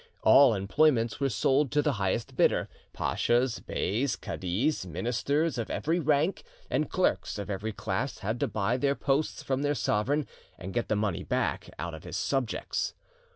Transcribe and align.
All 0.23 0.55
employments 0.55 1.19
were 1.19 1.29
sold 1.29 1.71
to 1.73 1.83
the 1.83 1.93
highest 2.01 2.35
bidder; 2.35 2.67
pachas, 2.91 3.59
beys, 3.59 4.15
cadis, 4.15 4.83
ministers 4.83 5.59
of 5.59 5.69
every 5.69 5.99
rank, 5.99 6.41
and 6.71 6.89
clerks 6.89 7.37
of 7.37 7.51
every 7.51 7.71
class 7.71 8.17
had 8.17 8.39
to 8.39 8.47
buy 8.47 8.77
their 8.77 8.95
posts 8.95 9.43
from 9.43 9.61
their 9.61 9.75
sovereign 9.75 10.25
and 10.57 10.73
get 10.73 10.87
the 10.89 10.95
money 10.95 11.21
back 11.21 11.69
out 11.77 11.93
of 11.93 12.03
his 12.03 12.17
subjects. 12.17 12.95